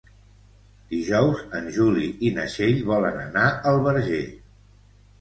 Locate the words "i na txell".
2.31-2.83